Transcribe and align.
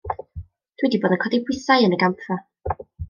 Dw 0.81 0.87
i 0.87 0.89
'di 0.95 0.99
bod 1.03 1.13
yn 1.17 1.21
codi 1.25 1.41
pwysau 1.49 1.85
yn 1.89 1.97
y 1.99 2.01
gampfa. 2.05 2.39